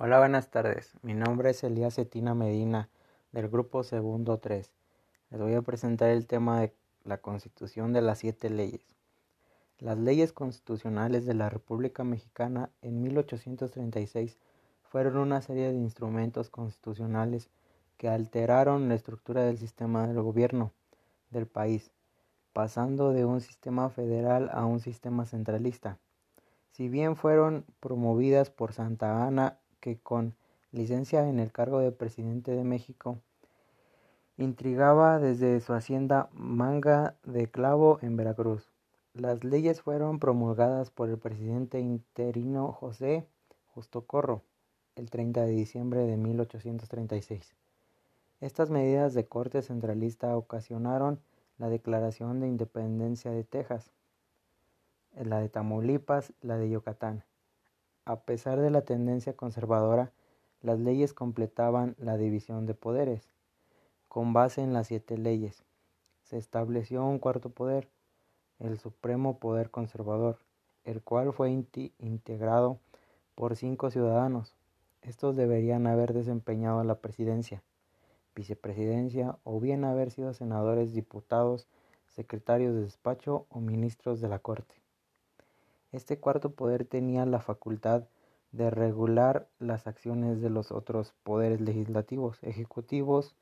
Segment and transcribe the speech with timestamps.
[0.00, 0.92] Hola, buenas tardes.
[1.02, 2.88] Mi nombre es Elías Cetina Medina,
[3.32, 4.72] del Grupo Segundo 3.
[5.30, 8.94] Les voy a presentar el tema de la Constitución de las Siete Leyes.
[9.80, 14.38] Las leyes constitucionales de la República Mexicana en 1836
[14.84, 17.50] fueron una serie de instrumentos constitucionales
[17.96, 20.70] que alteraron la estructura del sistema del gobierno
[21.30, 21.90] del país,
[22.52, 25.98] pasando de un sistema federal a un sistema centralista.
[26.70, 30.34] Si bien fueron promovidas por Santa Ana que con
[30.72, 33.18] licencia en el cargo de presidente de México,
[34.36, 38.70] intrigaba desde su hacienda Manga de Clavo en Veracruz.
[39.14, 43.26] Las leyes fueron promulgadas por el presidente interino José
[43.74, 44.42] Justo Corro
[44.98, 47.54] el 30 de diciembre de 1836.
[48.40, 51.20] Estas medidas de corte centralista ocasionaron
[51.56, 53.90] la declaración de independencia de Texas,
[55.16, 57.24] la de Tamaulipas, la de Yucatán.
[58.08, 60.12] A pesar de la tendencia conservadora,
[60.62, 63.28] las leyes completaban la división de poderes.
[64.08, 65.62] Con base en las siete leyes,
[66.22, 67.90] se estableció un cuarto poder,
[68.60, 70.38] el Supremo Poder Conservador,
[70.84, 72.78] el cual fue integrado
[73.34, 74.56] por cinco ciudadanos.
[75.02, 77.62] Estos deberían haber desempeñado la presidencia,
[78.34, 81.66] vicepresidencia o bien haber sido senadores, diputados,
[82.06, 84.76] secretarios de despacho o ministros de la Corte.
[85.90, 88.04] Este cuarto poder tenía la facultad
[88.52, 93.34] de regular las acciones de los otros poderes legislativos, ejecutivos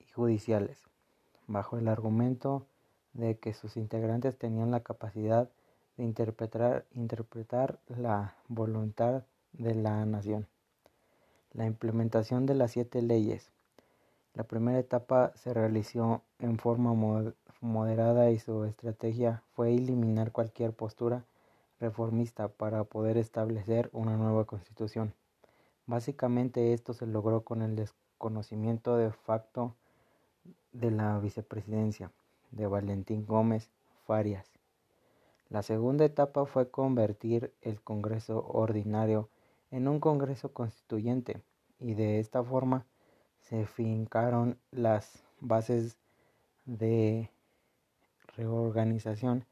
[0.00, 0.78] y judiciales,
[1.46, 2.66] bajo el argumento
[3.12, 5.48] de que sus integrantes tenían la capacidad
[5.96, 10.48] de interpretar, interpretar la voluntad de la nación.
[11.52, 13.52] La implementación de las siete leyes.
[14.34, 16.94] La primera etapa se realizó en forma
[17.60, 21.24] moderada y su estrategia fue eliminar cualquier postura
[21.80, 25.14] reformista para poder establecer una nueva constitución.
[25.86, 29.74] Básicamente esto se logró con el desconocimiento de facto
[30.72, 32.12] de la vicepresidencia
[32.50, 33.70] de Valentín Gómez
[34.06, 34.46] Farias.
[35.48, 39.28] La segunda etapa fue convertir el Congreso ordinario
[39.70, 41.42] en un Congreso constituyente
[41.80, 42.86] y de esta forma
[43.40, 45.96] se fincaron las bases
[46.66, 47.30] de
[48.36, 49.44] reorganización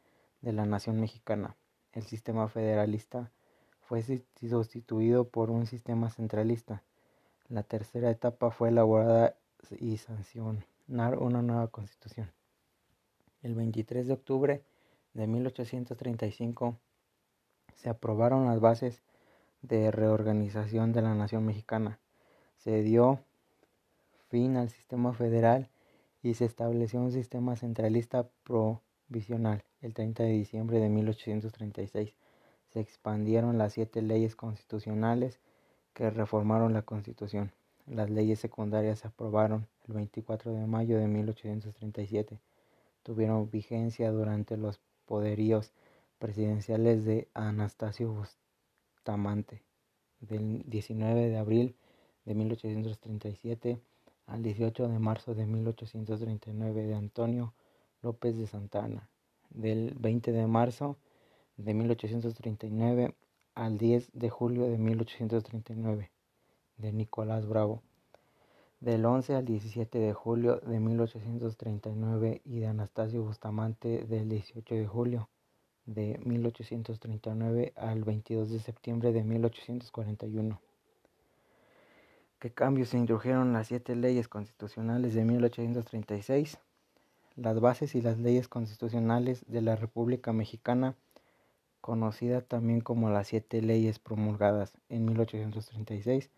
[0.43, 1.57] de la nación mexicana
[1.99, 3.33] el sistema federalista
[3.81, 6.85] fue sustituido por un sistema centralista.
[7.49, 9.35] La tercera etapa fue elaborada
[9.81, 12.31] y sancionar una nueva constitución.
[13.43, 14.63] El 23 de octubre
[15.15, 16.79] de 1835
[17.75, 19.03] se aprobaron las bases
[19.63, 21.99] de reorganización de la nación mexicana.
[22.59, 23.19] Se dio
[24.29, 25.69] fin al sistema federal
[26.23, 32.15] y se estableció un sistema centralista provisional el 30 de diciembre de 1836
[32.69, 35.41] se expandieron las siete leyes constitucionales
[35.95, 37.53] que reformaron la Constitución.
[37.87, 42.39] Las leyes secundarias se aprobaron el 24 de mayo de 1837.
[43.03, 45.73] Tuvieron vigencia durante los poderíos
[46.19, 48.13] presidenciales de Anastasio
[48.95, 49.63] Bustamante,
[50.21, 51.77] del 19 de abril
[52.25, 53.81] de 1837
[54.27, 57.55] al 18 de marzo de 1839 de Antonio
[58.03, 59.09] López de Santana
[59.51, 60.97] del 20 de marzo
[61.57, 63.15] de 1839
[63.55, 66.11] al 10 de julio de 1839
[66.77, 67.83] de Nicolás Bravo,
[68.81, 74.87] del 11 al 17 de julio de 1839 y de Anastasio Bustamante del 18 de
[74.87, 75.29] julio
[75.87, 80.61] de 1839 al 22 de septiembre de 1841.
[82.39, 86.59] ¿Qué cambios se introdujeron las siete leyes constitucionales de 1836?
[87.41, 90.97] Las bases y las leyes constitucionales de la República Mexicana,
[91.81, 96.31] conocida también como las siete leyes promulgadas en 1836,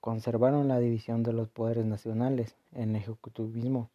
[0.00, 3.90] conservaron la división de los poderes nacionales en ejecutivismo,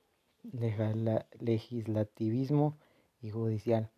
[1.40, 2.78] legislativismo
[3.22, 3.90] y judicial,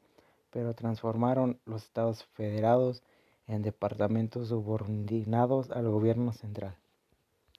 [0.49, 3.03] pero transformaron los estados federados
[3.47, 6.77] en departamentos subordinados al gobierno central.